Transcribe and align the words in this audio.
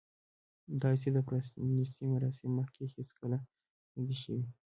داسې 0.83 1.07
د 1.15 1.17
پرانیستې 1.27 2.03
مراسم 2.13 2.49
مخکې 2.59 2.83
هیڅکله 2.95 3.39
نه 3.95 4.01
دي 4.07 4.17
شوي. 4.23 4.45